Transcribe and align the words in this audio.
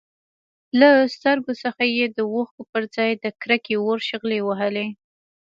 له 0.79 0.89
سترګو 1.15 1.51
څخه 1.63 1.83
يې 1.95 2.05
د 2.17 2.19
اوښکو 2.33 2.61
پرځای 2.73 3.11
د 3.23 3.25
کرکې 3.41 3.75
اور 3.85 3.97
شغلې 4.09 4.39
وهلې. 4.43 4.87